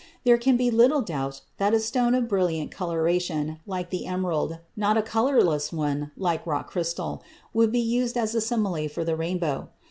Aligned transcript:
There 0.23 0.39
can 0.39 0.57
be 0.57 0.71
little 0.71 1.03
doubt 1.03 1.41
that 1.59 1.75
a 1.75 1.79
stone 1.79 2.15
of 2.15 2.27
brilliant 2.27 2.71
coloration, 2.71 3.59
like 3.67 3.91
the 3.91 4.07
emerald, 4.07 4.57
not 4.75 4.97
a 4.97 5.03
colorless 5.03 5.71
one, 5.71 6.09
like 6.17 6.47
rock 6.47 6.71
crystal, 6.71 7.21
would 7.53 7.71
be 7.71 7.81
used 7.81 8.17
as 8.17 8.33
a 8.33 8.41
simile 8.41 8.87
of 8.97 9.05
the 9.05 9.15
rainbow. 9.15 9.69